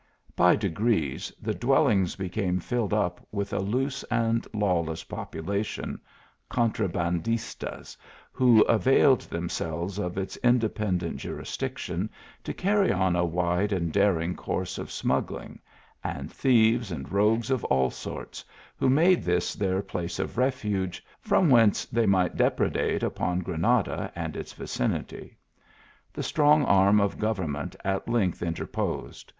By 0.35 0.55
degrees 0.55 1.31
the 1.39 1.53
dwellings 1.53 2.15
became 2.15 2.59
filled 2.59 2.91
up 2.91 3.21
with 3.31 3.53
a 3.53 3.59
loose 3.59 4.01
and 4.05 4.47
lawless 4.51 5.03
population; 5.03 6.01
cohtrabandis 6.49 7.61
lat, 7.63 7.95
who 8.31 8.63
availed 8.63 9.21
themselves 9.29 9.99
of 9.99 10.17
its 10.17 10.37
independent 10.37 11.17
ju 11.17 11.37
risdk 11.37 11.77
tion, 11.77 12.09
to 12.43 12.51
carry 12.51 12.91
on 12.91 13.15
a 13.15 13.23
wide 13.23 13.71
and 13.71 13.93
daring 13.93 14.33
course 14.35 14.79
of 14.79 14.89
smuggling, 14.91 15.59
and 16.03 16.31
thieves 16.31 16.91
and 16.91 17.11
rogues 17.11 17.51
of 17.51 17.63
all 17.65 17.91
sorts, 17.91 18.43
who 18.77 18.89
made 18.89 19.21
this 19.23 19.53
their 19.53 19.83
place 19.83 20.17
of 20.17 20.35
refuge, 20.35 21.05
from 21.19 21.47
whence 21.47 21.85
they 21.85 22.07
might 22.07 22.35
depredate 22.35 23.03
upon 23.03 23.37
Granada 23.41 24.11
and 24.15 24.35
its 24.35 24.51
vicinity. 24.53 25.37
The 26.11 26.23
strong 26.23 26.65
arm 26.65 26.99
of 26.99 27.19
government 27.19 27.75
at 27.85 28.09
length 28.09 28.41
interposed. 28.41 29.29